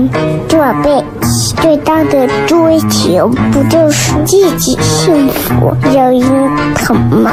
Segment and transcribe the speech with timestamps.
[0.00, 0.08] 人
[0.48, 1.04] 这辈
[1.60, 6.22] 最大的追求，不就是自己幸福、有人
[6.74, 7.32] 疼吗？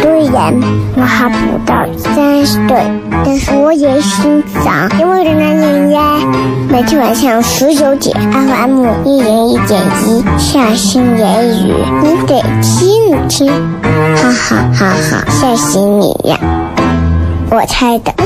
[0.00, 0.54] 虽然
[0.96, 1.34] 我还不
[1.66, 2.80] 到三十岁，
[3.24, 6.18] 但是我也心脏因为的男人呀。
[6.68, 13.50] 每天晚上十九点，FM 一零一点一，下心言语，你得听听，
[14.16, 16.38] 哈哈哈哈，吓死你呀！
[17.50, 18.14] 我猜的。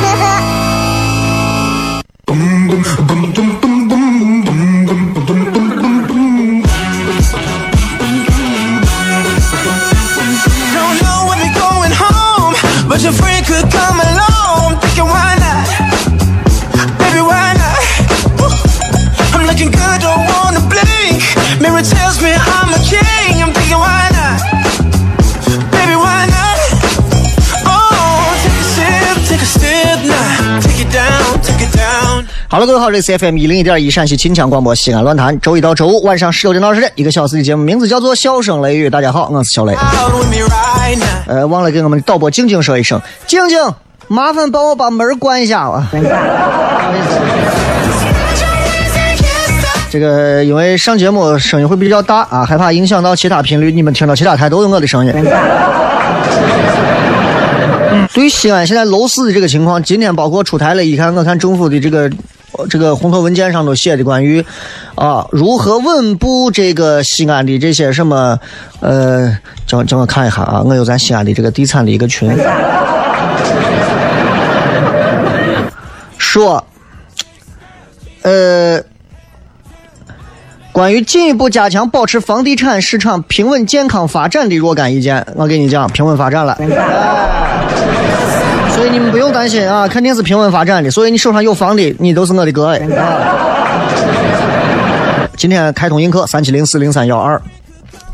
[32.54, 38.86] 哈喽，各位好，这是 FM 一零一点一陕西秦腔广播西安论坛，周一到周五晚上十六点到二十点，一个小时的节目，名字叫做《笑声雷雨》。
[38.90, 39.74] 大家好，我是小雷。
[41.26, 43.58] 呃，忘了给我们导播静静说一声，静静，
[44.06, 45.90] 麻烦帮我把门关一下啊。
[49.90, 55.12] 这个因为上节目声音会比较大啊，害怕影响到其他频率，你们听到其他台都有我的声音。
[58.14, 62.08] 对于西安现在楼市的这个情况，今天包括出台了，一看我看政府的这个。
[62.68, 64.44] 这个红头文件上都写的关于
[64.94, 68.38] 啊如何稳步这个西安的这些什么
[68.80, 69.36] 呃，
[69.66, 72.30] 叫叫我看一下啊，我有咱西安的这个地产的一个群，
[76.18, 76.64] 说
[78.22, 78.82] 呃，
[80.72, 86.56] 关于进一步加强保持房地产市场平稳健康发展的若干意见，我给你讲，平稳发展了。
[88.74, 90.90] 所以你们不用担心啊，肯定是平稳发展的。
[90.90, 92.80] 所以你手上有房的，你都是我的哥哎。
[95.36, 97.40] 今天开通映客三七零四零三幺二，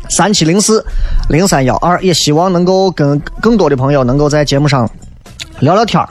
[0.09, 0.85] 三七零四
[1.29, 4.89] 零三幺二，也希望能够跟更多的朋友能够在节目上
[5.59, 6.07] 聊聊天儿。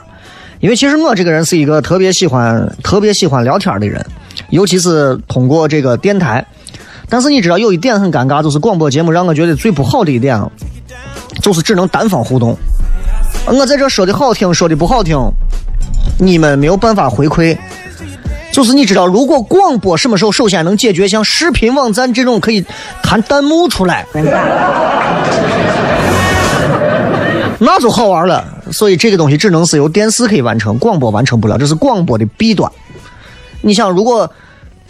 [0.59, 4.05] 因为其实我这个人是一个特别喜欢、特别喜欢聊天儿的人，
[4.49, 6.45] 尤其是通过这个电台。
[7.09, 10.39] 但是你知道有一点很尴尬，就是广播节目让我觉得最不好的一点，
[11.41, 12.57] 就是只能单方互动。
[13.47, 15.17] 我在这说的好听，说的不好听，
[16.17, 17.57] 你们没有办法回馈。
[18.51, 22.65] 就是你知道，如果广播什么时候首先能解决像视频网站这种可以
[23.01, 24.05] 弹弹幕出来，
[27.59, 28.45] 那就好玩了。
[28.71, 32.71] 所以这个东西只能是由电视可以完成，广播完成不了，这是广播的弊端。
[33.61, 34.31] 你想，如果。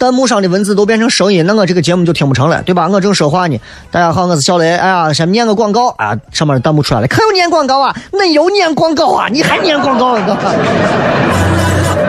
[0.02, 2.88] 弹幕上的文字都变成声音，那我这个节目就听不成了，对吧？
[2.88, 3.60] 我正说话呢。
[3.92, 4.74] 大家好，我是小雷。
[4.74, 6.18] 哎呀，先念个广告啊！
[6.32, 7.94] 上面弹幕出来了，可有念广告啊？
[8.10, 9.28] 恁有念广告啊？
[9.28, 10.16] 你还念广告？
[10.16, 10.34] 对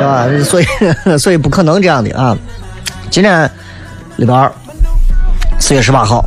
[0.01, 0.27] 吧？
[0.43, 0.65] 所以，
[1.21, 2.35] 所以不可能这样的啊！
[3.11, 3.47] 今天
[4.15, 4.51] 礼拜二，
[5.59, 6.25] 四月十八号，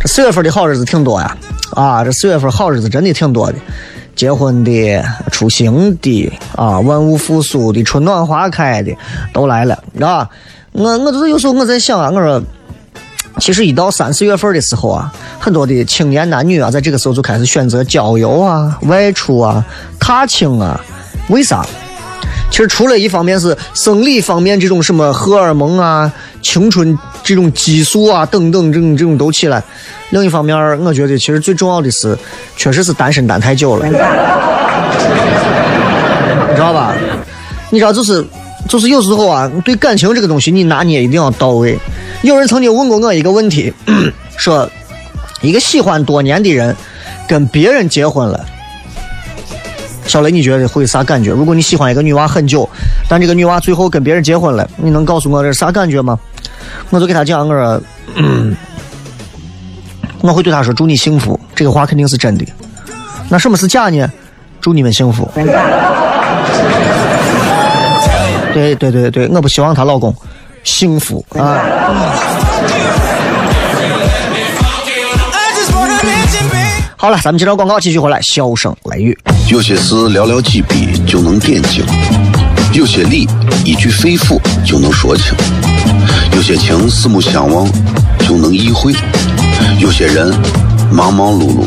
[0.00, 1.36] 这四月份的好日子挺多呀！
[1.76, 3.58] 啊，这四月份好日子真的挺多的，
[4.16, 5.00] 结婚的、
[5.30, 8.92] 出行的啊，万物复苏的、春暖花开的
[9.32, 10.28] 都来了，啊？
[10.78, 12.42] 我我就是有时候我在想啊，我说，
[13.40, 19.64] 其实一到三四月份的时候啊，很多的青年男女啊，在这个时候就开始选择郊游啊、外出啊、
[19.98, 20.78] 踏青啊。
[21.28, 21.64] 为啥？
[22.50, 29.62] 其实除了一方面是生理方面这种什么荷尔蒙啊、青春这种激素啊等等这种这种都起来，
[30.10, 32.16] 另一方面，我觉得其实最重要的是，
[32.54, 33.92] 确实是单身单太久了，你
[36.54, 36.92] 知道吧？
[37.70, 38.22] 你知道就是。
[38.68, 41.78] 就是有时候啊，对感情这个东西，你拿捏一定要到位。
[42.22, 43.72] 有人曾经问过我一个问题，
[44.36, 44.68] 说
[45.40, 46.74] 一个喜欢多年的人
[47.28, 48.44] 跟别人结婚了，
[50.06, 51.30] 小雷你觉得会啥感觉？
[51.30, 52.68] 如果你喜欢一个女娃很久，
[53.08, 56.18] 但这个女娃最后跟别人结婚了，你能告诉我这是啥感觉吗？
[56.90, 57.80] 我就给他讲，我说，
[60.22, 62.44] 我会对他说祝你幸福，这个话肯定是真的。
[63.28, 64.10] 那什么是假呢？
[64.60, 65.30] 祝你们幸福。
[68.56, 70.14] 对对对对，我不希望她老公
[70.64, 71.60] 幸福啊。
[76.96, 79.18] 好了，咱们接着广告继续回来，笑声雷雨。
[79.50, 81.84] 有些事寥寥几笔就能点睛，
[82.72, 83.28] 有些理
[83.62, 85.34] 一句肺腑就能说清，
[86.32, 87.68] 有些情四目相望
[88.20, 88.94] 就能意会，
[89.78, 90.34] 有些人
[90.90, 91.66] 忙忙碌碌。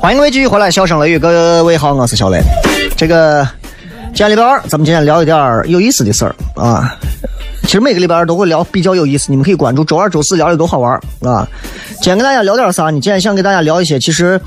[0.00, 2.42] 欢迎各位继续回来，笑声雷雨，各位好，我是小雷。
[2.96, 3.46] 这个
[4.06, 6.98] 今天礼拜二，咱们今天聊一点有意思的事儿啊。
[7.70, 11.46] 其实每个礼拜二都会聊比较有意思，你们可以关注周二、周四聊的都好玩啊。
[12.02, 12.94] 今天跟大家聊点啥呢？
[12.94, 14.40] 今天想给大家聊一些，其实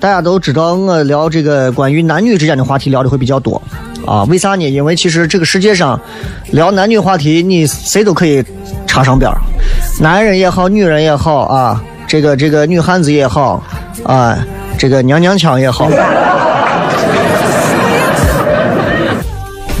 [0.00, 3.60] 大家都知道，我聊这个关于男女之间的话题聊的会比较多
[4.06, 4.22] 啊。
[4.28, 4.62] 为啥呢？
[4.70, 6.00] 因为其实这个世界上
[6.52, 8.44] 聊男女话题，你谁都可以
[8.86, 9.28] 插上边，
[10.00, 13.60] 男人也好，女人也好啊，这个这个女汉子也好
[14.04, 14.38] 啊，
[14.78, 15.90] 这个娘娘腔也好。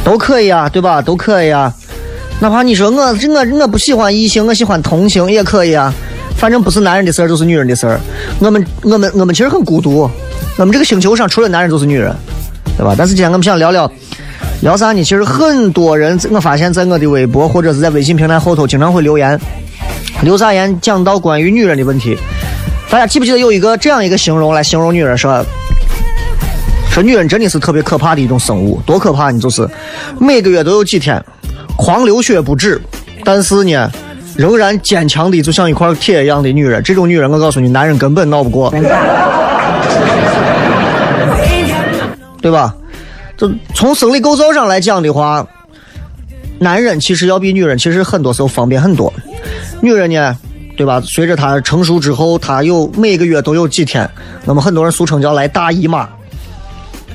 [0.02, 1.00] 都可以啊，对吧？
[1.00, 1.72] 都可以啊。
[2.40, 5.92] 哪怕你说我这我我不喜欢异性，我喜欢同性也可以啊。
[6.36, 7.98] 反正不是男人的事儿，就是女人的事儿。
[8.38, 10.08] 我们我们我们其实很孤独，
[10.56, 12.14] 我们这个星球上除了男人就是女人，
[12.76, 12.94] 对吧？
[12.96, 13.90] 但是今天我们想聊聊
[14.60, 15.02] 聊啥呢？
[15.02, 19.36] 其实很多人，我发现在我的微博或者是在微信平台后头经常会留言，
[20.22, 22.16] 留啥言讲到关于女人的问题。
[22.88, 25.44] 大家记不记得有一个这样一个形容来形容女人说？
[26.92, 29.40] 说女人真的是特别可怕的一种生物，多可怕呢？
[29.40, 29.68] 就是
[30.20, 31.22] 每个月都有几天
[31.78, 32.78] 狂流血不止，
[33.24, 33.88] 但是呢，
[34.36, 36.82] 仍然坚强的就像一块铁一样的女人。
[36.82, 38.68] 这种女人，我告诉你，男人根本闹不过，
[42.42, 42.74] 对吧？
[43.36, 45.46] 就从生理构造上来讲的话，
[46.58, 49.12] 男人其实要比女人其实很多时候方便很多。
[49.80, 50.36] 女人呢，
[50.76, 51.00] 对吧？
[51.04, 54.10] 随着她成熟之后，她有每个月都有几天，
[54.44, 56.08] 那么很多人俗称叫来大姨妈。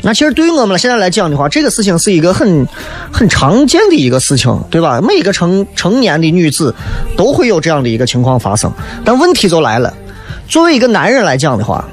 [0.05, 2.67] 那其实对于我们现在来讲的话，这个事情是一个很
[3.09, 4.99] 很常见的一个事情，对吧？
[5.01, 6.75] 每一个成成年的女子
[7.15, 8.69] 都会有这样的一个情况发生。
[9.05, 9.93] 但问题就来了，
[10.49, 11.85] 作为一个男人来讲的话，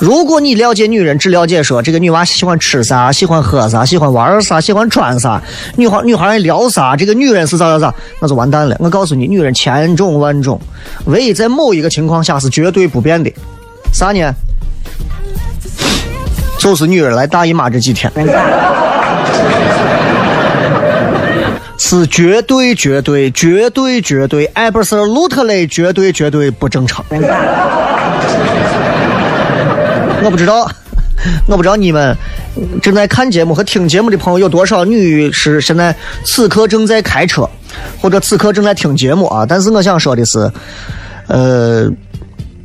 [0.00, 5.42] 如果你了解女人，只了解说这个女娃喜欢吃啥、喜欢喝啥、喜欢玩啥、喜欢穿啥，
[5.76, 8.74] 女孩女孩爱聊啥，这个女人是咋咋咋，那就完蛋了。
[8.78, 10.58] 我告诉你，女人千种万种，
[11.04, 13.30] 唯一在某一个情况下是绝对不变的，
[13.92, 14.32] 啥呢？
[16.62, 18.08] 就是女人来大姨妈这几天，
[21.76, 27.04] 是绝对绝对绝对绝对 absolutely 绝对绝对不正常。
[30.22, 30.70] 我不知道，
[31.48, 32.16] 我不知道你们
[32.80, 35.92] 正在看节目和听节目的朋友有多少女是现在
[36.24, 37.44] 此刻正在开车，
[38.00, 39.44] 或者此刻正在听节目啊。
[39.44, 40.48] 但是我想说的是，
[41.26, 41.90] 呃，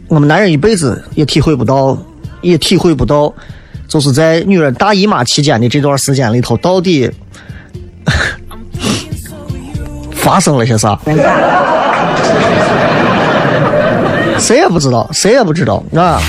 [0.08, 1.98] 我们男人一辈子也体会不到，
[2.42, 3.34] 也体会不到。
[3.88, 7.10] 就是在女人大姨妈期间的这段时间里头，到底
[10.14, 11.00] 发生了些啥？
[14.40, 16.22] 谁也不知道，谁也不知道啊！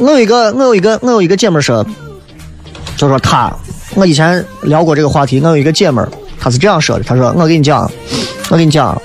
[0.00, 1.84] 我有一个，我有一个，我有一个姐妹说，
[2.96, 3.54] 就说她，
[3.94, 5.38] 我以前聊过这个话题。
[5.40, 6.02] 我有一个姐妹，
[6.40, 7.90] 她是这样说的：她说，我跟你讲，
[8.48, 9.00] 我跟你讲，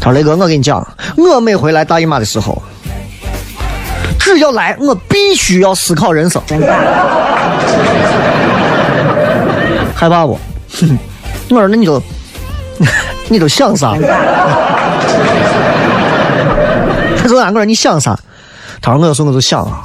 [0.00, 0.84] 她说雷哥，我跟你讲，
[1.16, 2.60] 我每回来大姨妈的时候。
[4.34, 6.40] 只要来，我必须要思考人生。
[9.94, 10.38] 害怕不？
[11.50, 12.02] 我说那你就，
[13.28, 13.94] 你都想啥？
[17.18, 18.18] 他说俺我说你想啥？
[18.80, 19.82] 他说我有时候我就想啊，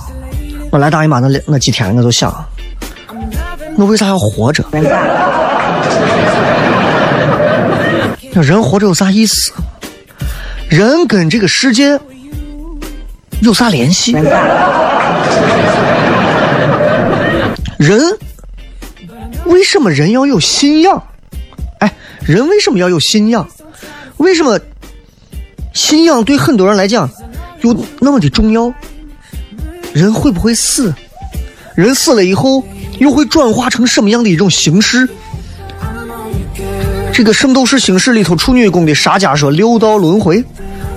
[0.71, 2.33] 我来大姨妈那那几天我就想，
[3.77, 4.63] 我为啥要活着？
[8.31, 9.51] 那人活着有啥意思？
[10.69, 11.99] 人跟这个世界。
[13.41, 14.13] 有啥联系？
[17.77, 17.99] 人
[19.45, 21.03] 为什么人要有信仰？
[21.79, 23.47] 哎，人为什么要有信仰？
[24.17, 24.59] 为什么
[25.73, 27.09] 信仰对很多人来讲
[27.61, 28.73] 有那么的重要？
[29.93, 30.93] 人会不会死？
[31.75, 32.63] 人死了以后
[32.99, 35.07] 又会转化成什么样的一种形式？
[37.13, 40.43] 这个《圣斗士星矢》里头处女宫的沙迦说六道轮回，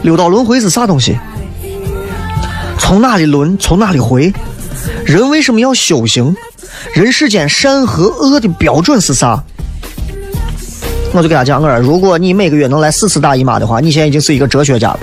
[0.02, 1.16] 六道轮回是啥东西？
[2.78, 3.56] 从哪里轮？
[3.58, 4.32] 从哪里回？
[5.04, 6.34] 人为什么要修行？
[6.92, 9.42] 人世间善和恶的标准是啥？
[11.12, 14.98] 我就给他讲个，如果你每个月能来四次大姨妈的话，你现在已经是一个哲学家了。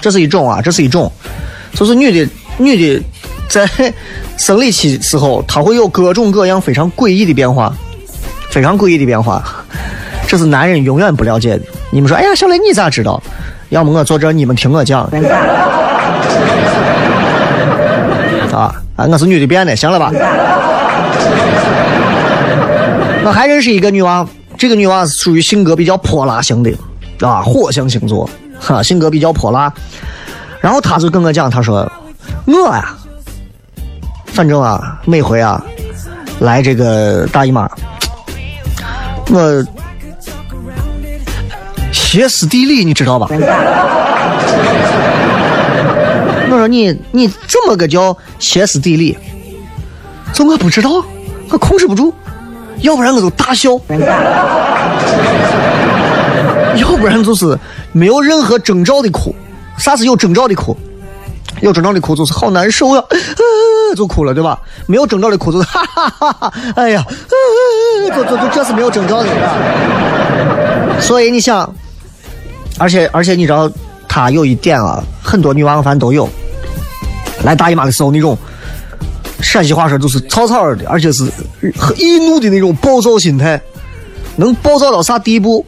[0.00, 1.12] 这是一种啊，这是一种，
[1.74, 3.02] 就是女的，女的
[3.48, 3.68] 在
[4.38, 7.76] 生理期时候，她会有各种各样非常诡异的变化，
[8.50, 9.57] 非常诡异的变化，
[10.28, 11.64] 这是男人永远不了解的。
[11.90, 13.20] 你们说，哎呀，小雷你咋知道？
[13.70, 15.02] 要么我坐这，你们听我讲。
[18.52, 19.06] 啊啊！
[19.06, 20.10] 我是女的变的，行了吧？
[23.24, 26.70] 我还认识一个女娃，这个女娃是属于性格比较泼辣型的，
[27.20, 28.28] 啊，火象星座，
[28.60, 29.72] 哈，性格比较泼辣。
[30.60, 31.90] 然后她就跟我讲，她说
[32.46, 32.94] 我呀，
[34.26, 35.64] 反正啊，每回啊
[36.40, 37.70] 来这个大姨妈，
[39.30, 39.64] 我
[42.10, 43.26] 歇斯底里，你知道吧？
[46.50, 49.18] 我说你你怎么个叫歇斯底里？
[50.32, 51.04] 这我不知道，
[51.50, 52.10] 我控制不住，
[52.80, 53.72] 要不然我就大笑，
[56.76, 57.58] 要不然就是
[57.92, 59.34] 没有任何征兆的哭。
[59.76, 60.74] 啥是有征兆的哭？
[61.60, 64.58] 有征兆的哭就是好难受呀，呃、就哭了，对吧？
[64.86, 69.28] 没有征兆的哭就是哈哈哈哈，哎呀，呃、就就就这是没有征兆的。
[71.02, 71.70] 所以你想，
[72.76, 73.70] 而且而且你知道，
[74.06, 76.28] 他有一点啊，很多女娃反正都有。
[77.44, 78.36] 来大姨妈的时候，那种
[79.40, 81.24] 陕西话说就是草草的，而且是
[81.96, 83.60] 易怒的那种暴躁心态，
[84.36, 85.64] 能暴躁到啥地步？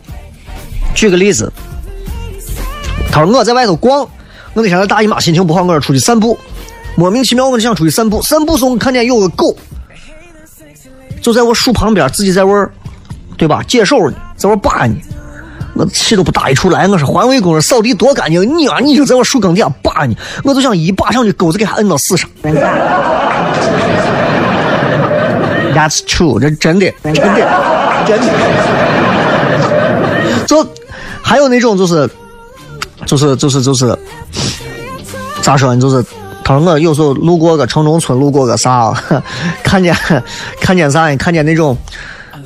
[0.94, 1.52] 举个例子，
[3.12, 4.00] 他说我在外头逛，
[4.54, 6.36] 我那天在大姨妈心情不好，我说出去散步，
[6.96, 9.56] 莫名其妙我就想出去散步，散步时候我看见有个狗，
[11.22, 12.68] 就在我树旁边，自己在玩，
[13.36, 13.62] 对吧？
[13.62, 14.96] 解手呢，在玩扒呢。
[15.74, 22.28] 我气都不打一处来，我说环卫工人扫地多干净，你啊你就在我树根底下扒你，我就想一把上去钩子给他摁到死上。
[25.72, 27.22] That's true，这真的，真的，
[28.06, 28.26] 真的。
[30.46, 30.66] 就
[31.22, 32.10] 还有那种就是，
[33.06, 33.96] 就是就是就是，
[35.40, 35.80] 咋说呢？
[35.80, 36.04] 就是
[36.44, 38.92] 他说我有时候路过个城中村，路过个啥，
[39.62, 39.96] 看见
[40.60, 41.14] 看见啥？
[41.16, 41.76] 看见那种，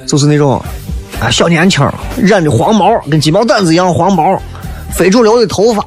[0.06, 0.62] 就是那种。
[1.24, 1.82] 啊，小年轻
[2.18, 4.38] 染的黄毛，跟鸡毛掸子一样黄毛，
[4.92, 5.82] 非主流的头发，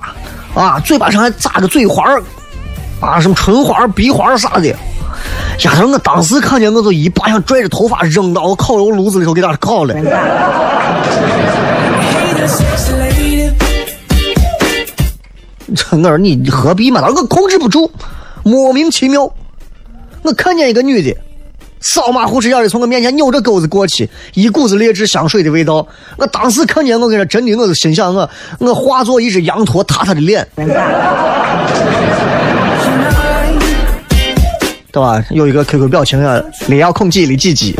[0.59, 2.19] 啊，嘴巴上还扎个嘴环
[2.99, 4.75] 啊，什么唇环、鼻环啥的。
[5.63, 9.93] 丫头，我当时看见我就一把想拽着头发扔到我烤肉炉子里头给他烤了。
[15.91, 17.07] 我说你何必嘛？
[17.07, 17.91] 我控制不住，
[18.41, 19.31] 莫名其妙。
[20.23, 21.15] 我看见一个女的。
[21.89, 25.87] 扫马虎视眼的从我面前扭着钩子过去，一股子劣质香水的味道。
[26.17, 28.29] 我当时看见我跟你说真的，我就心想我
[28.59, 30.45] 我化作一只羊驼踏他的脸，
[34.91, 35.23] 对吧？
[35.31, 37.73] 有一个 QQ 表情啊，里要空几里几几。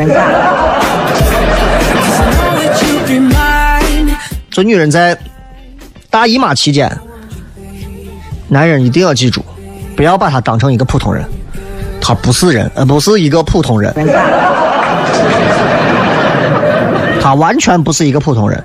[4.50, 5.18] 做 女人在
[6.10, 6.90] 大姨妈期间，
[8.48, 9.44] 男人一定要记住，
[9.98, 11.26] 不要把她当成一个普通人。
[12.08, 13.94] 他不是人，呃，不是一个普通人。
[17.22, 18.64] 他完全不是一个普通人。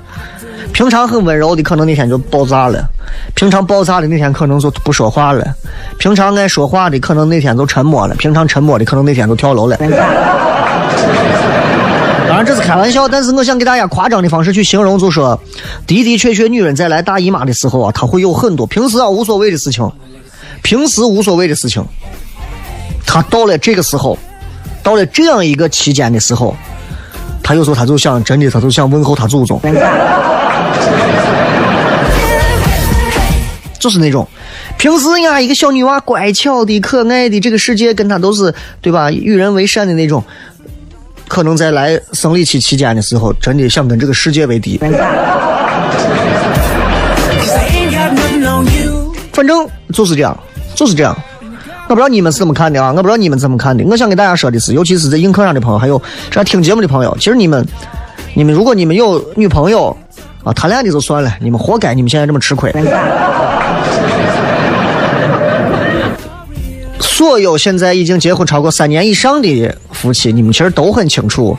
[0.72, 2.78] 平常很温柔的，可能那天就爆炸了；
[3.34, 5.42] 平常爆炸的那天，可能就不说话了；
[5.98, 9.76] 平常爱说话的，可能那天就沉默了；平常沉默的，可能那天就跳楼了。
[12.28, 15.36] 当然这是开玩笑，但是我想给大家夸张的方式去形容，就说
[15.84, 19.90] 的的确确，女人在来大姨妈的时候啊，她会有很多平时啊无所谓的事情，
[20.62, 21.84] 平时无所谓的事情。
[23.06, 24.18] 他到了这个时候，
[24.82, 26.56] 到了这样一个期间的时候，
[27.42, 29.60] 他有时候他就想，真的他就想问候他祖宗，
[33.78, 34.26] 就是那种
[34.78, 39.10] 平时呀一个小女娃乖巧的、可爱的，这个世界跟他都是对吧？
[39.10, 40.22] 与人为善的那种，
[41.28, 44.78] 可能在来生理期期间的时候，真的想跟这个世界为敌。
[49.32, 50.38] 反正就是这样，
[50.74, 51.16] 就是这样。
[51.88, 52.88] 我不知道你们是怎么看的啊？
[52.90, 53.84] 我不知道你们怎么看的。
[53.84, 57.66] 我想跟大家说的是，尤其是在映客上的朋友，还有这听节目的朋友，其实你们，
[58.34, 59.94] 你们如果你们有女朋友
[60.42, 62.72] 啊，谈恋爱的就算了，你们活该，你们现在这么吃亏。
[66.98, 71.56] 所有现在已经结婚超过三年以上的夫妻，你们其实都很清楚，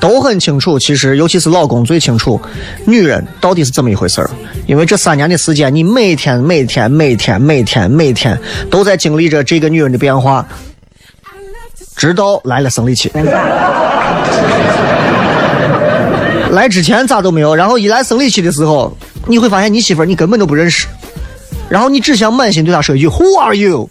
[0.00, 2.40] 都很清楚，其实尤其是老公最清楚，
[2.86, 4.30] 女人到底是怎么一回事儿。
[4.66, 8.38] 因为这三年的时间，你每天每天每天每天每天
[8.70, 10.46] 都在经历着这个女人的变化，
[11.96, 13.10] 直到来了生理期。
[16.50, 20.86] 来之前咋都没有，然后一来生理期的时候，你会发现你媳妇儿你根本都不认识，
[21.68, 23.88] 然后你只想满心对她说一句 “Who are you”。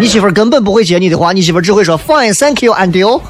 [0.00, 3.20] 你媳妇儿根本不会接你的话，你媳妇儿只会说 “Fine, thank you, and you”。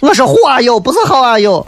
[0.00, 1.64] 我说 “Who are you”，不是 “How are you”。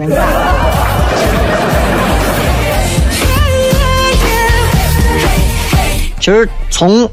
[6.20, 7.08] 其实从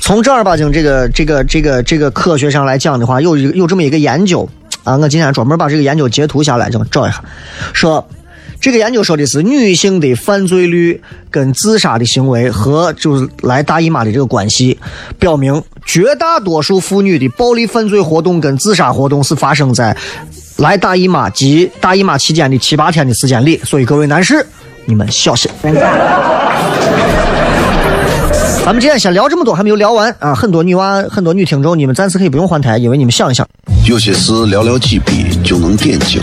[0.00, 4.48] 从正儿八经这个这个这个这个科学上来讲的话，有有这么一个研究
[4.84, 7.22] 啊，我今天专门把这个研究截图下来，正找一下，
[7.72, 8.06] 说
[8.64, 10.98] 这个研究说的是女性的犯罪率
[11.30, 14.78] 跟自杀的行为和就是来大姨妈的这个关系，
[15.18, 19.94] 表明绝大多数妇女的暴力犯罪活动跟自杀活动是发生在
[20.56, 24.46] 来大姨妈及大姨妈期间的七八天的时间里，所以各位男士，
[24.86, 25.50] 你们小心。
[28.64, 30.34] 咱们今天先聊这么多，还没有聊完啊！
[30.34, 33.46] 很多女娃、很多女听众，你们暂时可以不用换台，因为你们想一想，
[33.86, 36.22] 有些事寥寥几笔就能点睛，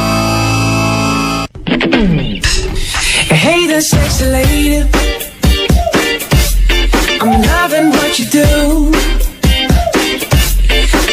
[3.81, 4.85] Sexy lady.
[7.19, 8.91] I'm loving what you do.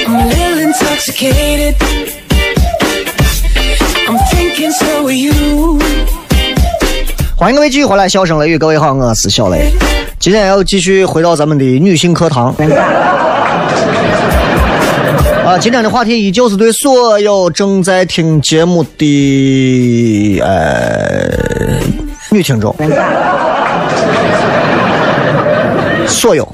[0.07, 1.77] I'm a little intoxicated.
[4.07, 5.79] I'm thinking so are you.
[7.37, 9.73] 欢迎各位继续回来，笑声雷雨，各位好，我是小雷。
[10.19, 12.55] 今天要继续回到咱们的女性课堂。
[15.47, 21.81] 啊，今天的话题依旧是对所有正在听节目的呃
[22.31, 22.75] 女听众，
[26.07, 26.47] 所有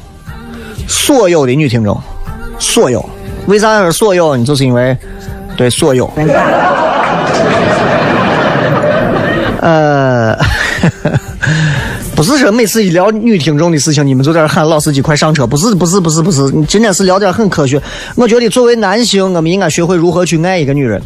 [0.87, 2.01] 所有的女听众，
[2.59, 3.05] 所有，
[3.47, 4.37] 为啥是所有？
[4.37, 4.97] 你就是因为
[5.57, 6.11] 对所有，
[9.61, 10.37] 呃。
[12.15, 15.45] 不是说每次一聊女听众的事情，你们就在这喊老司机快上车。
[15.45, 16.49] 不是，不是，不是，不是。
[16.69, 17.83] 今天是聊点很科学。
[18.15, 21.03] 我觉得作为男性，我们应该学会如何去爱一个女人。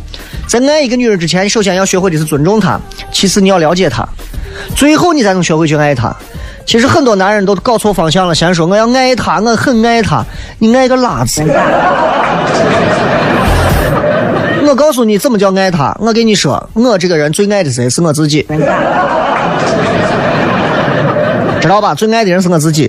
[0.46, 2.78] 在爱一个女人之前，首先要学会的是尊重她，
[3.11, 4.07] 其次你要了解她，
[4.78, 6.14] 最后你才能学会去爱她。
[6.64, 10.24] 其实很多男人都搞错方向了，先说我要爱她，我很爱她，
[10.60, 11.42] 你爱个拉子！
[14.64, 15.92] 我告诉你怎么叫爱她。
[15.98, 17.90] 我跟你说，我这个人最爱的谁？
[17.90, 18.46] 是我自己。
[21.60, 21.92] 知道吧？
[21.92, 22.88] 最爱的人是我自己，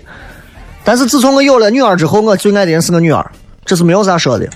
[0.84, 3.26] 但是自从我有了女儿之后，我最爱的人是我女儿，
[3.66, 4.48] 这是没有啥说的，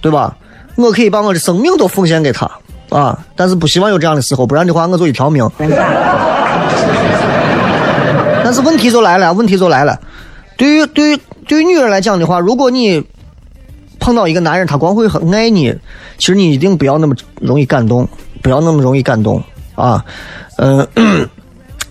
[0.00, 0.34] 对吧？
[0.74, 2.50] 我可以把我的生命都奉献给她
[2.88, 5.48] 啊，但是不希望有这样的时候，不然的话我就一条命。
[8.44, 9.98] 但是问题就来了，问题就来了，
[10.56, 13.02] 对于对于对于女人来讲的话，如果你
[13.98, 15.74] 碰到一个男人，他光会很爱你，
[16.18, 18.08] 其实你一定不要那么容易感动，
[18.42, 19.42] 不要那么容易感动
[19.74, 20.04] 啊，
[20.58, 20.86] 嗯。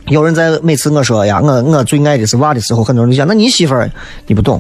[0.07, 3.89] 有人在每次我说呀，我我最爱的是娃的时候，很多人就讲，那你媳妇儿
[4.27, 4.59] 你不懂，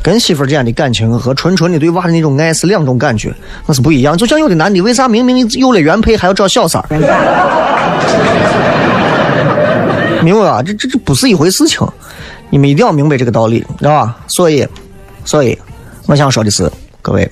[0.00, 3.34] 跟媳妇儿之间的感情和纯纯的对娃的那种爱是两种感觉，
[3.66, 4.16] 那是不一样。
[4.16, 6.86] 就像有的男的，为啥明明有了原配还要找小三儿？
[10.24, 10.62] 明白吧？
[10.62, 11.86] 这这这不是一回事情，
[12.50, 14.16] 你们一定要明白这个道理，知道吧？
[14.26, 14.66] 所以，
[15.24, 15.56] 所以
[16.06, 16.70] 我想说的是，
[17.02, 17.30] 各位，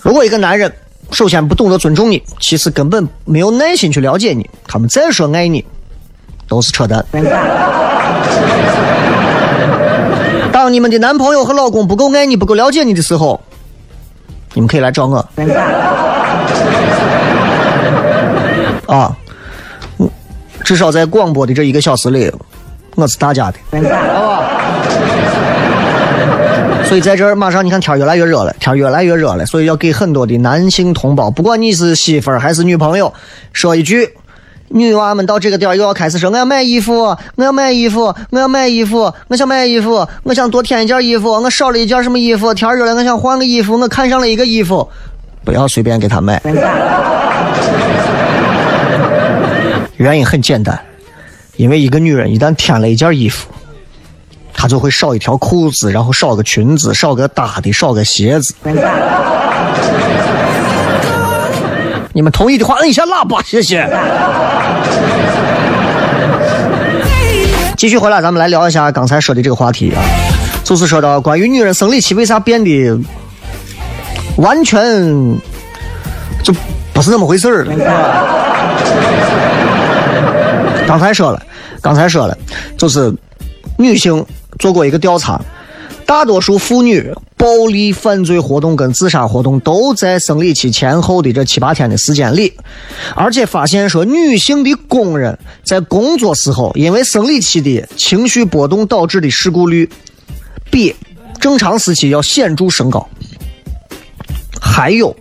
[0.00, 0.72] 如果一个男人
[1.12, 5.64] 首先不懂得尊重你，其次根本没有耐心去了解你，他们再说爱你。
[6.48, 7.04] 都是扯淡。
[10.50, 13.40] 当你们的男朋友和老公不够爱你、不够了解你的时候，
[14.54, 15.18] 你们可以来找我。
[18.88, 19.16] 啊，
[20.70, 22.30] 至少在广播的这一个小时里，
[22.94, 24.48] 我是大家的，好吧？
[26.84, 33.12] 所以在这儿，马上你看天儿越来越热了，天儿越来越热了，所以要给很多的男性同胞，不管你是媳妇儿还是女朋友，
[33.52, 34.08] 说一句。
[34.68, 44.88] 女娃们到这个点儿又要开始说我要买衣服，我要买衣服，我要买衣服，我想买衣服，我想多添一件衣服，我少了一件什么衣服，天儿热了，我想换个衣服，我看上了一个衣服，
[45.44, 46.40] 不要随便给他买。
[50.00, 50.80] 原因很简单，
[51.56, 53.50] 因为一个女人一旦添了一件衣服，
[54.54, 58.54] 她就会少一条裤子，然后少个裙子，少个搭的，少个鞋子。
[62.14, 63.86] 你们同意的话，摁一下喇叭，谢谢。
[67.76, 70.00] 继续回来，咱们来聊一下刚才说的这个话题啊，
[70.64, 72.98] 就是说到关于女人生理期为啥变得
[74.36, 74.82] 完全
[76.42, 76.54] 就
[76.94, 79.49] 不是那么回事儿了。
[80.86, 81.40] 刚才说了，
[81.80, 82.36] 刚才说了，
[82.76, 83.12] 就是
[83.78, 84.24] 女性
[84.58, 85.40] 做过一个调查，
[86.04, 92.52] 大多数妇女暴力犯罪活动跟自杀活动都在生理期前后的这七八天的时间里，
[93.14, 99.88] 而且发现说女性的工人在工作时候因为生理期的情绪波动导致的事故率
[100.70, 100.94] 比
[101.40, 103.08] 正常时期要显著升高，
[104.60, 105.16] 还有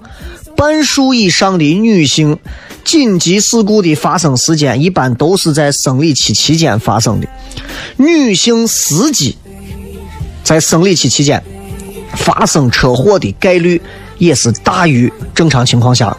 [0.58, 2.38] 半数以上的女性
[2.84, 7.28] 紧急事故的发生时间一般都是在生理期期间发生的，
[7.98, 9.38] 女性司机。
[10.44, 11.44] 在生理期期间
[12.15, 13.80] 发生车祸的概率
[14.18, 16.15] 也是大于正常情况下。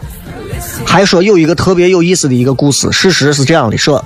[0.85, 4.03] 还说有一个特别有意思的一个故事，事实是这样的：说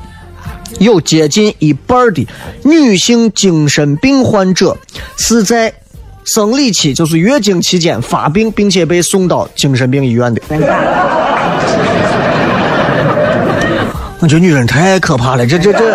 [0.79, 2.25] 有接近一半的
[2.63, 4.75] 女性精神病患者
[5.17, 5.71] 是在
[6.23, 10.41] 生理期，就是月经期间发病，并且被送到精神病医院的。
[14.25, 15.85] 我觉得女人太可怕了，这这这。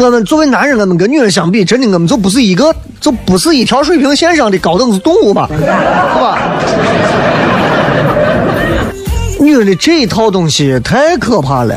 [0.00, 6.38] 我们作为男人，我们跟女人相比，真的我们就不是一个，就不是一条水平线上的高等动物吧，是吧？
[9.38, 11.76] 女人的这一套东西太可怕了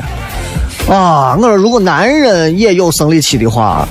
[0.90, 1.36] 啊！
[1.38, 3.88] 我说，如果男人也有生理期的话，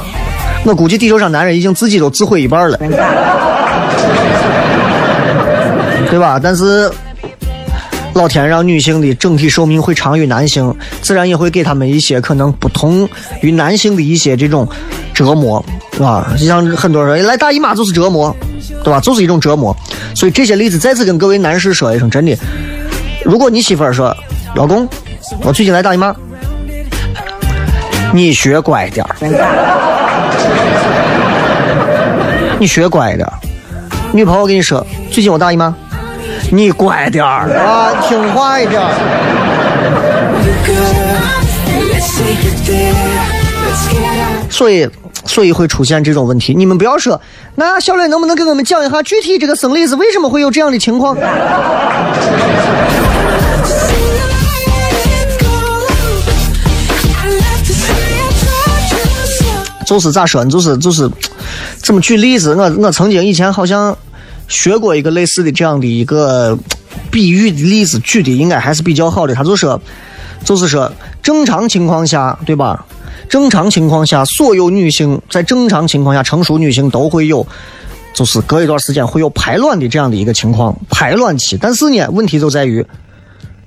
[0.65, 2.77] 我估计地球上男人已经自己都自毁一半了，
[6.11, 6.41] 对吧？
[6.43, 6.91] 但是。
[8.15, 13.09] 老天让女性的整体寿命会长于男性，自然也会给他们一些可能不同
[13.41, 14.69] 于男性的一些这种
[15.15, 15.65] 折磨，
[16.01, 16.27] 啊？
[16.39, 18.35] 就像很多人来大姨妈就是折磨，
[18.85, 19.01] 对吧？
[19.01, 19.75] 就是一种折磨。
[20.15, 22.37] 所以这些例子再次跟各位男士说一声，真的，
[23.25, 24.15] 如果你媳妇说，
[24.55, 24.89] 老公，
[25.43, 26.15] 我最近来大姨妈，
[28.13, 29.17] 你学乖点儿，
[32.59, 33.33] 你学乖点儿。
[34.13, 35.75] 女朋友跟你说，最近我大姨妈。
[36.53, 38.91] 你乖点儿啊，听话一点儿。
[44.51, 44.89] 所以，
[45.25, 46.53] 所以会出现这种问题。
[46.53, 47.21] 你们不要说，
[47.55, 51.17] 那小磊能不能给我们讲一下具体这个生理是为什么会有这样的情况？
[59.87, 60.51] 就是咋说呢？
[60.51, 61.09] 就是就是
[61.79, 62.57] 怎么举例子？
[62.57, 63.97] 我我曾经以前好像。
[64.51, 66.59] 学过一个类似的这样的一个
[67.11, 69.35] 比喻的例子，举的应该还是比较好的。
[69.35, 69.81] 他就说，
[70.45, 72.85] 就是说正常情况下，对吧？
[73.29, 77.47] 正常情况下，所有女性在正常情况下，成熟女性都会有，
[78.13, 81.57] 就是隔一段时间会有排卵的这样的一个情况，排卵期。
[81.59, 82.85] 但是呢，问题就在于。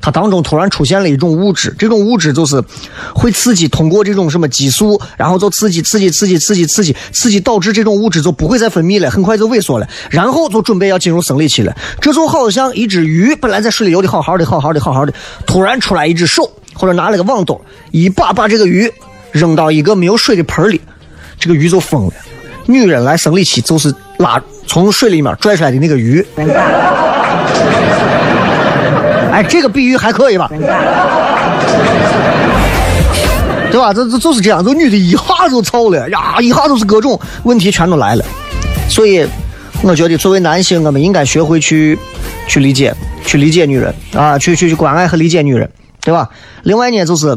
[0.03, 2.61] 它当中突然出现了一种物质，这种物质就是
[3.15, 11.73] 会刺激，通过这种什么激素，然后就刺激、刺激、刺激、刺激、刺激、刺激，导致这种物质就不会再分泌了，很快就萎缩了，然后就准备要进入生理期了。
[12.01, 15.13] 这就好像一只鱼本来在水里游的好好的、好好的、好好的，
[15.45, 17.61] 突然出来一只手或者拿了个网兜，
[17.91, 18.91] 一把把这个鱼
[19.31, 20.81] 扔到一个没有水的盆里，
[21.39, 22.13] 这个鱼就疯了。
[22.65, 26.25] 女人来生理期就是拉从水里面拽出来的那个鱼。
[29.33, 30.47] 哎，这个比喻还可以吧？
[33.71, 33.91] 对吧？
[33.91, 38.23] 这这就是这样，这女的一下就操了呀，一下就是各种问题全都来了。
[38.87, 39.25] 所以，
[39.81, 41.97] 我觉得作为男性，我们应该学会去
[42.47, 42.93] 去理解，
[43.25, 45.67] 去理解女人啊，去去去关爱和理解女人，
[46.01, 46.29] 对吧？
[46.61, 47.35] 另外呢，就是，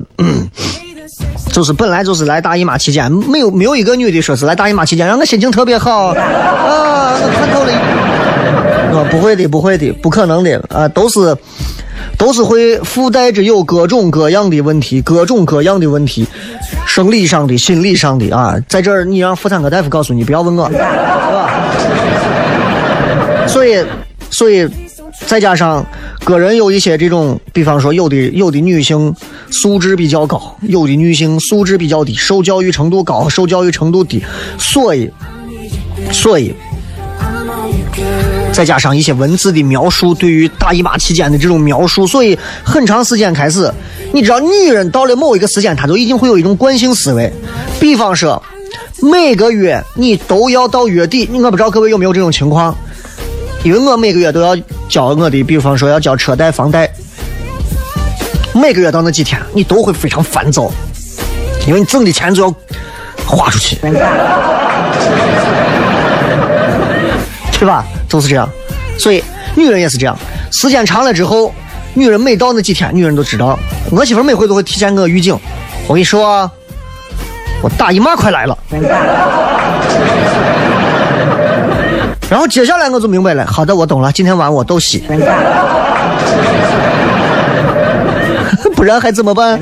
[1.50, 7.72] 就是本来就是来大姨妈期间，没有没有一个女的说是来大姨妈期间让我心情特别好啊，我看透了，
[9.00, 11.34] 啊，不会的，不会的，不可能的啊，都是。
[12.18, 16.26] 都是会附带着有各种各样的问题，各种各样的问题，
[16.86, 21.50] 生理上的、心理上的啊，在这儿你让妇产科大夫告诉你，不要问我，是吧？
[23.46, 23.84] 所以，
[24.30, 24.68] 所以
[25.26, 25.84] 再加上
[26.24, 29.14] 个人有一些这种，比方说有的有的女性
[29.50, 34.22] 素质比较高，有的女性素质比较低，受教育程度高，受教育程度低，
[34.58, 35.10] 所以，
[36.10, 36.54] 所以。
[38.52, 43.70] 再加上一些文字的描述，对于大姨妈期间的这种描述，所以很长时间开始，
[44.12, 47.32] 你知道，女人到了某一个时间，她就已经会有一种惯性思维。
[47.78, 48.42] 比方说，
[49.02, 52.74] 每个月你都要到月底，我不知道各位有没有这种情况，
[53.62, 54.56] 因为我每个月都要
[54.88, 56.90] 交我的，比方说要交车贷、房贷，
[58.54, 60.70] 每个月到那几天，你都会非常烦躁，
[61.66, 62.54] 因为你挣的钱就要
[63.26, 63.76] 花出去。
[67.58, 67.84] 对吧？
[68.08, 68.48] 就是这样，
[68.98, 69.22] 所以
[69.54, 70.16] 女人也是这样。
[70.52, 71.52] 时间长了之后，
[71.94, 73.58] 女人每到那几天，女人都知道。
[73.90, 75.36] 我媳妇每回都会提前给我预警。
[75.86, 76.50] 我跟你说，
[77.62, 78.58] 我大姨妈快来了。
[82.28, 83.46] 然后接下来我就明白了。
[83.46, 84.12] 好的，我懂了。
[84.12, 85.02] 今天晚上我都洗，
[88.74, 89.58] 不然还怎么办？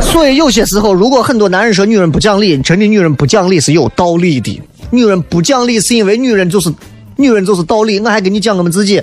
[0.00, 4.60] 所以有些时候，如果很多男人说女人不讲理，真的女人不讲理是有道理的。
[4.94, 6.72] 女人不讲理是因为女人就是，
[7.16, 7.98] 女人就是道理。
[7.98, 9.02] 我还跟你讲我们自己，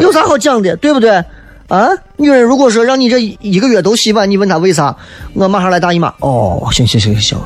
[0.00, 1.22] 有啥好讲的，对不对？
[1.68, 4.94] 啊，女人如果说让你这一个月都洗碗，你问她为啥？
[5.34, 6.12] 我马上来大姨妈。
[6.18, 7.38] 哦，行行行行，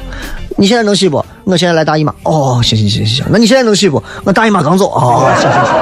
[0.56, 1.24] 你现在能洗不？
[1.44, 2.12] 我现在来大姨妈。
[2.22, 4.02] 哦，行行行行行，那你现在能洗不？
[4.24, 4.90] 我大姨妈刚走。
[4.90, 5.74] 哦，行行行。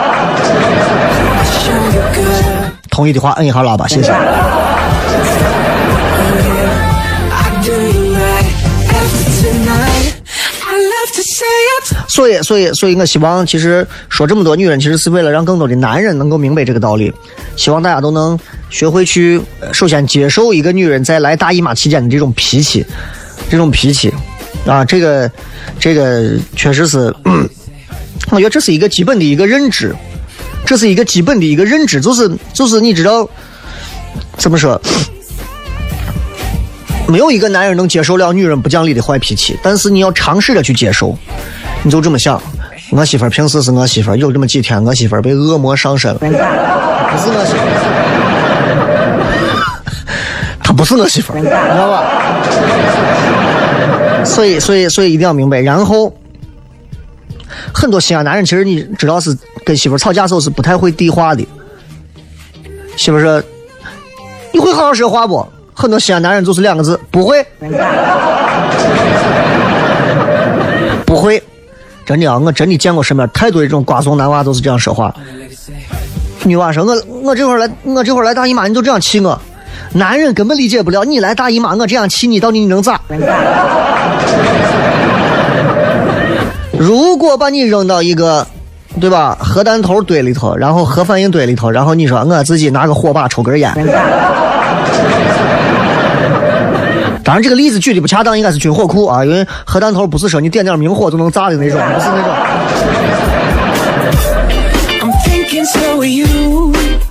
[2.90, 4.12] 同意的话摁一下喇叭，谢谢。
[12.06, 17.12] 所以，所以，所以我希望，其实说这么多女人，其实是为了让更多的男人能够明白这个道理。
[17.56, 18.38] 希望大家都能
[18.70, 19.40] 学会去，
[19.72, 22.84] 首先接受一个女人在来大姨妈期间的这种脾气，
[23.48, 24.12] 这种脾气
[24.66, 25.30] 啊，这个，
[25.78, 27.14] 这个确实是，
[28.30, 29.94] 我觉得这是一个基本的一个认知，
[30.66, 33.28] 这是一个基本的一个认知，就是就是你知道
[34.36, 34.80] 怎么说？
[37.06, 41.16] 没有一个男人能接受了女人不讲理的坏脾气，但是你要尝试着去接受。
[41.85, 42.40] 你就这么想，
[42.92, 46.33] 我媳妇儿平时是我媳妇儿，有这么几天我媳妇儿被恶魔上身了，不是
[47.29, 47.70] 我媳妇儿，
[50.62, 52.05] 她不是我媳妇儿，知道吧？
[54.25, 55.61] 所以，所以，所以一定要明白。
[55.61, 56.11] 然后，
[57.75, 61.47] 很多西安男人其实你知道是跟媳妇儿吵架时候是不太会递话的。
[62.97, 63.42] 媳妇儿说
[64.53, 67.47] ：“你会好好说话不？”很多西安男人就是两个字：不会，
[71.05, 71.42] 不会。
[72.04, 75.14] 真的啊，我真的见过身边太多的这种瓜怂男娃都是这样说话。
[76.44, 79.40] 女娃说：“我我这会儿来，我这会儿来大姨妈，你就这样气我。”
[79.94, 83.00] 男人根本理解不了，你来大姨妈，我这样气你，到底你能咋？
[86.76, 88.46] 如果把你扔到一个，
[89.00, 93.72] 对吧，核弹头堆里头，然后核反应堆里头，然后你说我自己拿个火把抽根烟。
[97.24, 102.30] 当然，这个例子举的不恰当，应该是军火库啊，因为核弹头不是说你点点明火就能炸的那种，不是那种。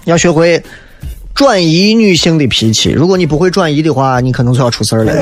[0.05, 0.63] 要学会
[1.33, 5.13] 转移女性的脾气，如果你不会转移的话，你可能就要出事儿了。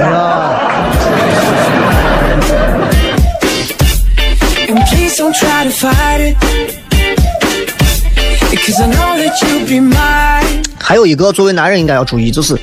[10.78, 12.60] 还有一个，作为男人应该要注意，就是。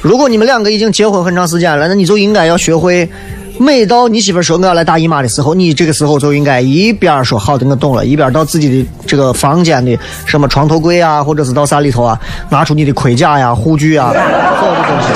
[0.00, 3.08] 如果你们两个已经结婚很长时间了，那你就应该要学会，
[3.58, 15.08] 每到你媳妇说我要来大姨妈的时候，你这个时候就应该一边说好的我懂了，一边到自己的这个房间的什么床头柜啊，或者是到啥里头啊，拿出你的盔甲呀、护具啊，所有的东西，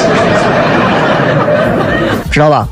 [2.30, 2.66] 知道吧？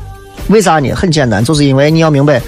[0.49, 0.93] 为啥呢？
[0.93, 2.43] 很简单，就是因为你要明白，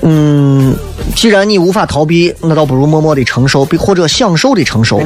[0.00, 0.74] 嗯，
[1.14, 4.98] 既然你无法逃避，那倒不如默默的承受，比或者享受的承受。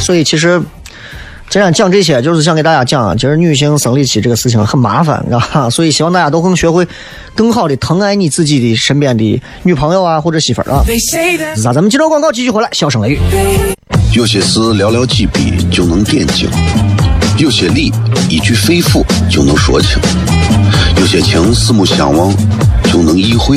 [0.00, 0.60] 所以其实，
[1.48, 5.70] 今天讲这些，就是想给大家讲，其实女性生理期这个事情很麻烦，知道吧？
[5.70, 6.86] 所以希望大家都能学会
[7.34, 10.82] 更好的疼爱你自己的身边的女朋友啊，或者媳妇儿啊。
[11.56, 13.18] 那咱们接着广告继续回来，笑声雷雨。
[14.12, 16.48] 有些事寥寥几笔就能点睛，
[17.38, 17.90] 有些理
[18.28, 19.98] 一句肺腑就能说清，
[20.98, 22.34] 有些情四目相望
[22.84, 23.56] 就能意会，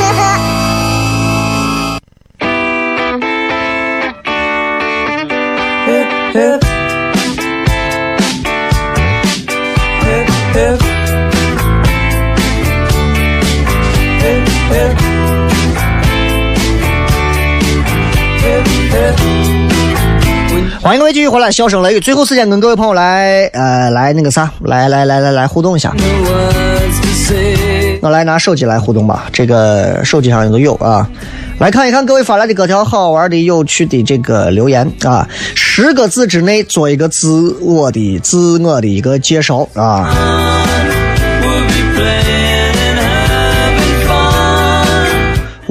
[21.13, 25.93] 继续回来，笑声雷雨，最后时间跟各位朋友来呃来那个啥，来来来来来互动一下。
[28.01, 31.07] 我来拿手机来互动吧，这个手机上有个有啊。
[31.59, 40.09] 来看一看各位发来的各条好玩的、有趣的这个留言啊，十个字之内做一个自我的自我的一个介绍啊。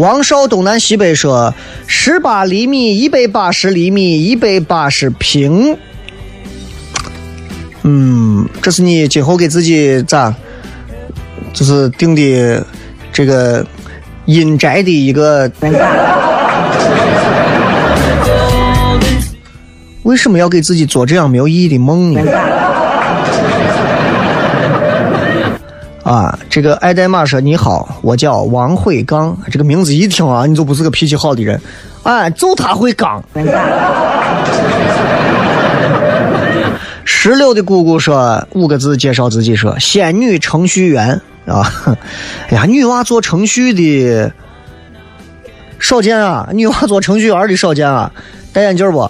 [0.00, 1.54] 王少东南西北说：
[1.86, 5.76] 十八厘米，一百八十厘米，一百八十平。
[7.82, 10.34] 嗯，这是你今后给自己咋，
[11.52, 12.66] 就是定的
[13.12, 13.62] 这个
[14.24, 15.52] 阴宅的一个。
[20.04, 22.22] 为什么要给自己做这样没有意义的梦呢？
[26.10, 31.60] 啊，这个爱戴玛说你好，我叫王慧刚，这个名字一听啊，你就不是个脾气好的人，
[32.02, 33.22] 哎，就他会刚。
[37.04, 41.72] 石榴的姑姑说五个字介绍自己说仙女程序员啊，
[42.48, 44.32] 哎呀，女娃做程序的
[45.78, 48.10] 少见啊，女娃做程序员的少见啊，
[48.52, 49.08] 戴眼镜不？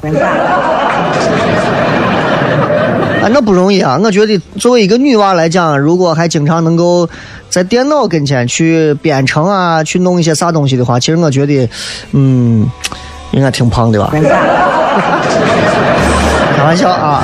[3.23, 4.01] 啊，那不容易啊！
[4.03, 7.09] 我觉得作为一个女娃来讲，如果还经常能够
[7.51, 11.69] 在电脑跟前去编程啊，去弄一些啥东西的话，其实我觉得，
[12.13, 12.67] 嗯，
[13.33, 14.11] 应该挺胖的吧？
[16.57, 17.23] 开玩笑啊！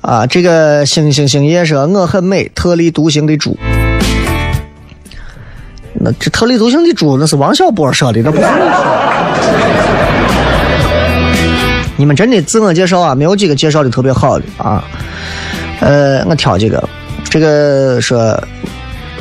[0.00, 3.56] 啊，这个星星星夜说我很美，特立独行的猪。
[5.94, 10.03] 那这特立独行的猪，那是王小波说的，那不是你说的。
[11.96, 14.84] 你们真的自我介绍啊，没有几个介绍的特别好的啊。
[15.80, 16.82] 呃，我挑几个，
[17.30, 18.38] 这个说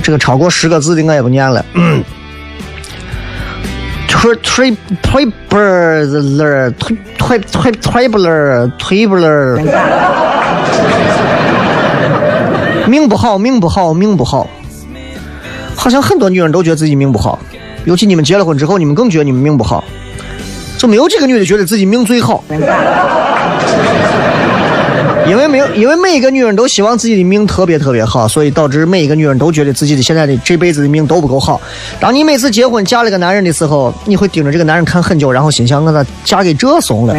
[0.01, 1.63] 这个超过十个字的我也不念了。
[4.07, 9.59] 推推推不儿，推推推推不儿，推不儿。
[12.87, 14.49] 命不好，命不好，命不好。
[15.75, 17.37] 好像很多女人都觉得自己命不好，
[17.83, 19.83] 尤其你们结了婚之后，你们更觉得你们命不好。
[20.83, 22.43] 就没有几个女的觉得自己命最好，
[25.25, 31.61] 因为没有，因为每一个女人都希望自己的命特别特别好，所以导致每一个女人都觉得自己的现在的这辈子的命都不够好。
[32.01, 37.15] 当你每次结婚嫁了个男人的时候，你会盯着这个男人看很久，然后心想我咋嫁给这怂了？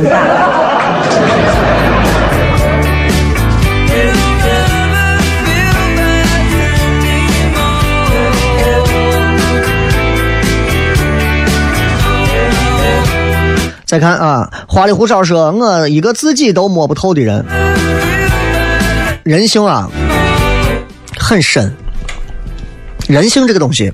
[13.95, 17.47] 再看啊，花里胡哨说，我一个自己都摸不透的人，
[19.23, 19.89] 人性啊，
[21.17, 21.73] 很深。
[23.07, 23.93] 人性这个东西，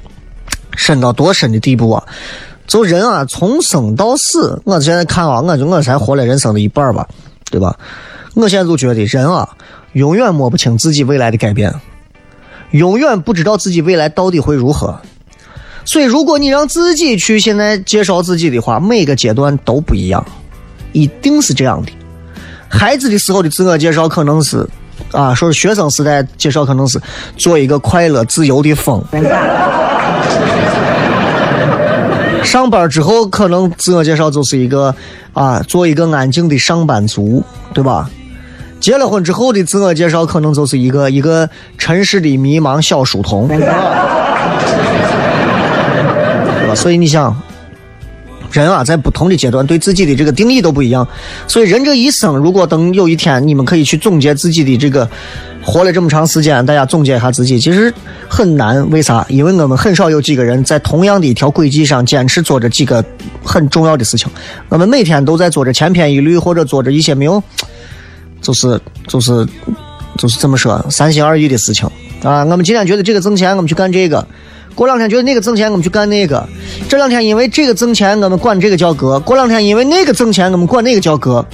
[0.75, 2.03] 深到多深的地步啊？
[2.67, 7.07] 就人啊，从生到死，我现在看啊，我就我才活了人生的一半吧，
[7.51, 7.77] 对吧？
[8.35, 9.47] 我现在就觉得人啊，
[9.93, 11.75] 永远摸不清自己未来的改变，
[12.71, 14.99] 永远不知道自己未来到底会如何。
[15.91, 20.25] 所以，如果你让自己去现在介绍自己的话，每个阶段都不一样，
[20.93, 21.91] 一定是这样的。
[22.69, 24.65] 孩子的时候的自我介绍可能是，
[25.11, 27.01] 啊，说是学生时代介绍可能是
[27.37, 29.03] 做一个快乐自由的风。
[32.45, 34.95] 上班之后可能自我介绍就是一个，
[35.33, 37.43] 啊，做一个安静的上班族，
[37.75, 38.09] 对吧？
[38.79, 43.49] 结了婚之后的自我介绍可能就是一个一个尘世的迷茫小书童。
[46.75, 47.35] 所以你想，
[48.53, 51.07] 人啊，在不同的阶段对自己的这个定义都不一样，
[51.47, 55.09] 所以人这一生，如果等有一天你们可以去总结自己的这个
[55.63, 57.93] 活了这么长时间，大家总结一下自己，其实
[58.29, 58.89] 很难。
[58.91, 59.25] 为啥？
[59.29, 63.05] 因为我们很少有几个人在同样的一条轨迹上坚持做着几个
[63.45, 64.29] 很重要的事情。
[64.69, 67.41] 我们每天都在做着千篇一律，或者做着一些没有，
[68.41, 69.47] 就是就是
[70.19, 71.89] 就是这么说三心二意的事情
[72.25, 72.41] 啊。
[72.41, 74.27] 我们今天觉得这个挣钱，我们去干这个。
[74.81, 76.43] 过两天觉得那个挣钱，我们去干那个。
[76.89, 81.45] 这两天因为这个挣钱，我们管这个叫哥；过两天因为那个挣钱，我们管那个叫哥。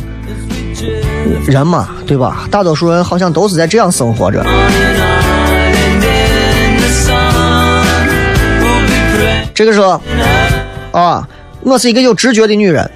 [1.45, 2.47] 人嘛，对吧？
[2.53, 4.47] 大多数人好像都是在这样生活着。
[9.53, 10.01] 这个说
[10.93, 11.29] 啊，
[11.63, 12.89] 我是一个有直觉的女人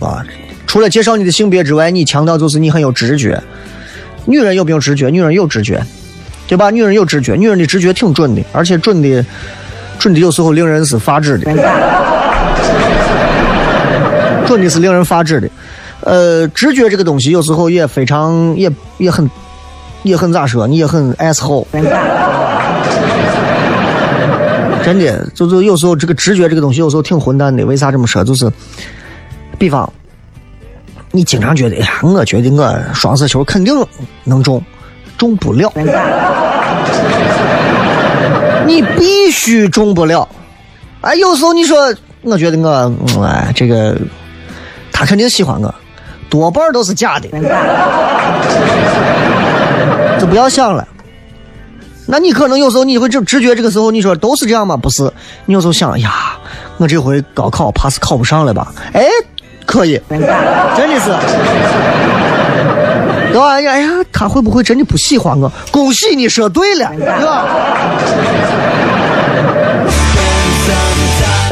[0.00, 0.26] 啊。
[0.66, 3.40] 除了介绍你的性别之外，你强调就是你很有直觉。
[4.24, 5.08] 女人有没有直觉？
[5.08, 5.80] 女人有直觉。
[6.46, 6.70] 对吧？
[6.70, 9.24] 女人有直觉，女人的直觉挺准的，而且准的，
[9.98, 11.44] 准的有时候令人是发指的，
[14.46, 15.48] 准的是令人发指的。
[16.00, 19.30] 呃，直觉这个东西有时候也非常，也也很，
[20.02, 20.66] 也很咋说？
[20.66, 21.64] 你也很 asshole。
[24.84, 27.64] 真的，就是有时候这个直觉这个东西有时候挺混蛋的。
[27.64, 28.24] 为啥这么说？
[28.24, 28.50] 就是，
[29.58, 29.90] 比方，
[31.12, 33.72] 你经常觉得，哎呀，我觉得我双色球肯定
[34.24, 34.60] 能中。
[35.18, 35.72] 中不了，
[38.66, 40.28] 你必须中不了。
[41.00, 42.92] 哎，有时候你说，我觉得我，
[43.24, 43.96] 哎，这个
[44.92, 45.74] 他肯定喜欢我，
[46.30, 47.28] 多半都是假的。
[50.20, 50.86] 就不要想了。
[52.06, 54.76] 那你可能有时候你会直直觉，这个时候你说都是这样吗？
[54.76, 55.10] 不是，
[55.46, 56.36] 你有时候想，呀，
[56.78, 58.72] 我这回高考怕是考不上了吧？
[58.92, 59.04] 哎，
[59.66, 61.10] 可以，真的是。
[63.32, 63.54] 对吧？
[63.54, 65.50] 哎呀，他会不会真的不喜欢我？
[65.70, 67.46] 恭喜你说对了，对吧？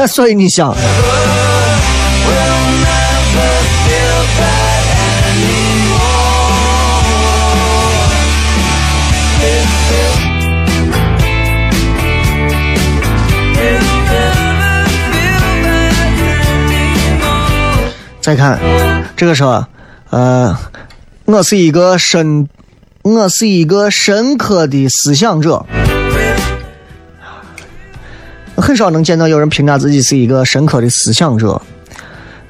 [0.07, 0.75] 所以你想，
[18.21, 18.59] 再看
[19.17, 19.63] 这个时候，
[20.11, 20.55] 呃。
[21.25, 22.49] 我是一个深，
[23.03, 25.63] 我是一个深刻的思想者。
[28.57, 31.61] 很少能见到有人评价自己是一个深刻的思想者。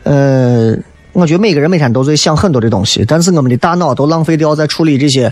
[0.03, 0.75] 呃，
[1.11, 5.31] 我觉得每个人每天都在想很多的东西，但是我们的大脑都浪费掉在处理这些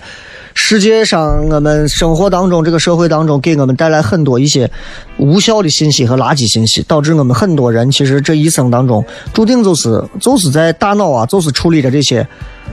[0.53, 4.69] 世界上我们生活当中这个社会当中给我们带来很多一些
[5.17, 12.27] 无效的信息和垃圾信息，导致我们很多人其实这一生当中注定就是就是在大脑啊，就是处理着这些。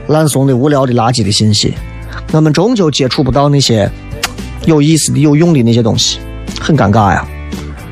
[0.08, 1.74] 烂怂的、无聊的、垃圾的信息，
[2.32, 3.90] 我们终究接触不到那些
[4.66, 6.18] 有意思的、有用的那些东西，
[6.60, 7.26] 很尴尬呀，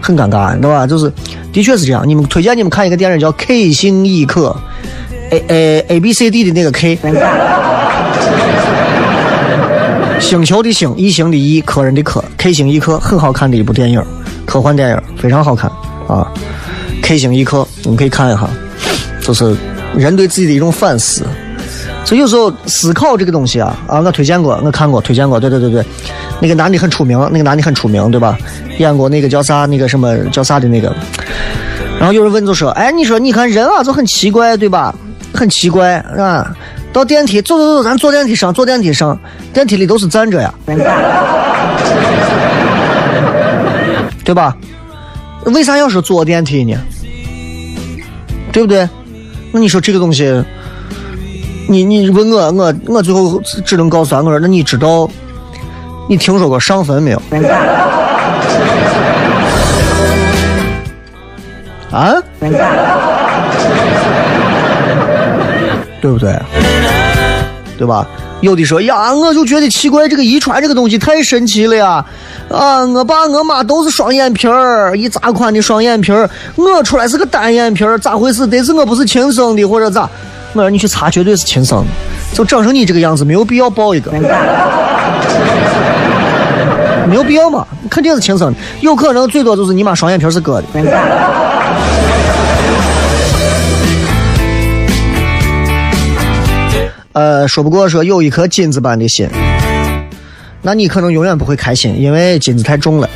[0.01, 0.87] 很尴尬，对吧？
[0.87, 1.13] 就是，
[1.53, 2.07] 的确是这样。
[2.07, 4.57] 你们推荐你们看一个电影叫《K 星异客》
[5.35, 6.99] ，A A A B C D 的那个 K，
[10.21, 14.03] 星球的星，异形的异，客人的客，K 星异客，很好看的一部电影，
[14.47, 15.71] 科幻电影，非常好看
[16.09, 16.33] 啊。
[17.03, 18.49] K 星异客，你们可以看一下，
[19.21, 19.55] 就是
[19.95, 21.25] 人对自己的一种反思。
[22.05, 25.83] 所以有时候思考这个东西啊啊，我推荐过，我看过，推荐过，对对对对，
[26.41, 28.37] 那个男的很出名，那个男的很出名，对吧？
[28.79, 30.95] 演过那个叫啥，那个什么叫啥的那个。
[31.99, 34.95] 然后有人问就说，哎，你说你看人啊，就很奇怪，对吧？
[35.33, 36.55] 很奇怪啊，
[36.93, 39.19] 到电梯走走走，咱坐电梯上，坐电梯上，
[39.53, 40.53] 电梯里都是站着呀，
[44.25, 44.57] 对吧？
[45.47, 46.79] 为啥要说坐电梯呢？
[48.53, 48.89] 对不对？
[49.53, 50.45] 那你说这个东西？
[51.69, 55.09] 你你问我我我最后只能告诉他我说那你知道
[56.09, 57.23] 你听说过上坟没有？
[61.91, 62.15] 啊？
[66.01, 66.39] 对不对？
[67.79, 68.07] 对吧？
[68.41, 72.05] 有的说呀，我就觉得奇怪，这个遗传这个东西太神奇了呀！
[72.51, 78.47] 啊，我爸我妈都是双眼皮儿，一扎宽的双眼皮儿，我出来是个单眼皮儿，咋回事？
[78.47, 80.11] 得是我不是亲生的，或者咋？
[80.55, 81.87] 我让你去查，绝对是亲生的。
[82.33, 84.11] 就长成你这个样子，没有必要抱一个，
[87.07, 88.59] 没有必要嘛，肯定是亲生的。
[88.81, 90.67] 有可能最多就是你妈双眼皮是割的。
[97.13, 99.29] 呃，说不过说有一颗金子般的心，
[100.63, 103.09] 那你可能永远不会开心，因为金子太重了。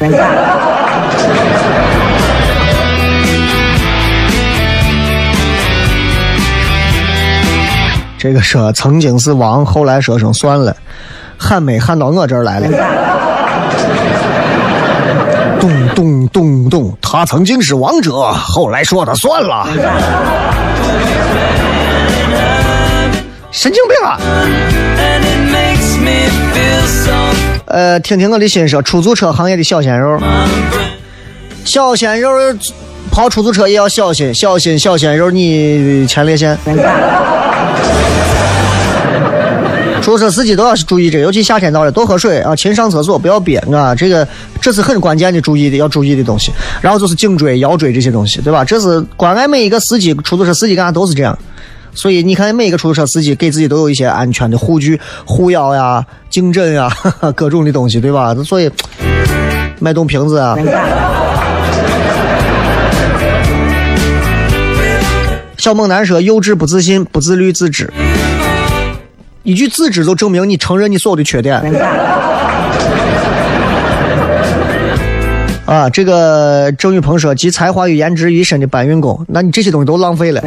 [8.18, 10.76] 这个说曾经是王，后来说声算了，
[11.38, 12.68] 喊没喊到我这儿来了。
[15.60, 19.68] 咚咚咚咚，他曾经是王者，后来说他算了。
[23.52, 24.18] 神经病啊！
[27.66, 30.20] 呃，听听我的心声，出租车行业的小鲜肉，
[31.64, 32.30] 小鲜肉
[33.12, 36.58] 跑出租车也要小心，小心小鲜肉你前列腺。
[40.00, 44.26] 出租车司机都要注意这，尤其夏天到了，多喝水啊，勤上厕所，不要憋啊，这个
[44.58, 46.50] 这是很关键的注意的要注意的东西。
[46.80, 48.64] 然后就是颈椎、腰椎这些东西，对吧？
[48.64, 51.38] 这是关爱每一个司机，出租车司机干啥都是这样。
[51.92, 56.90] 所以你看，每一个出租车司机给自己都有一些安全的护具、护腰呀、颈枕呀，
[57.36, 58.34] 各种的东西，对吧？
[58.46, 58.70] 所以
[59.78, 60.56] 脉动瓶子啊。
[65.58, 67.92] 小猛男说：“幼稚、不自信、不自律、自知。”
[69.42, 71.60] 一句自知就证明你承认你所有的缺点。
[75.66, 80.40] 啊，这个郑宇鹏说：“集才华与颜值于一身的搬运工，那你这些东西都浪费了。”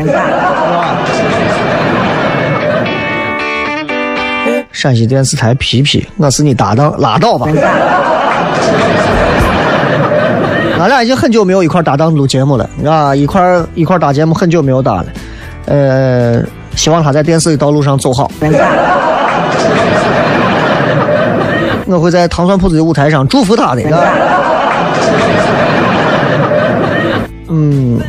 [4.72, 7.48] 陕西电视台皮皮，我是你搭档，拉倒吧。
[10.82, 15.06] 俺俩已经很久没有一块搭档录节目了，啊，一块一块搭节目很久没有搭了。
[15.66, 16.42] 呃，
[16.76, 18.32] 希望他在电视的道路上走好。
[21.86, 23.84] 我会在糖蒜铺子的舞台上祝福他的。
[27.48, 28.00] 嗯，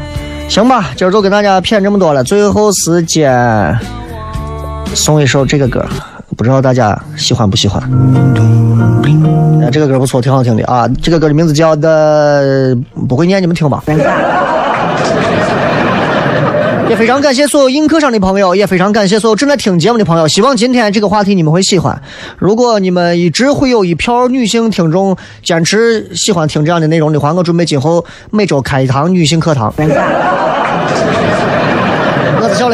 [0.48, 2.24] 行吧，今儿就跟大家谝这么多了。
[2.24, 3.78] 最后时间
[4.94, 5.84] 送一首这个歌，
[6.37, 7.83] 不知道大家喜欢不喜欢？
[9.70, 10.89] 这个歌不错，挺好听的啊。
[11.03, 12.76] 这个歌的名字叫的
[13.09, 13.83] 不会念，你们听吧。
[16.91, 20.28] 也非常感谢所有映客上的朋友，也非常感谢所有正在听节目的朋友。
[20.28, 22.03] 希望今天这个话题你们会喜欢。
[22.37, 29.72] 如果你们一直会有一票女性听众坚持喜欢听这样的内容的话，我准备今后每周开一堂女性课堂。
[32.55, 32.68] seu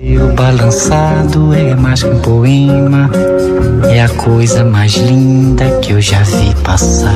[0.00, 3.10] Eu balançado é mais que um poema,
[3.90, 7.12] é a coisa mais linda que eu já vi passar.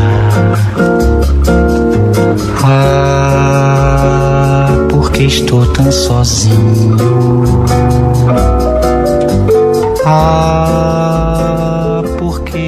[2.65, 6.97] Ah, porque estou tão sozinho.
[10.05, 12.68] Ah, porque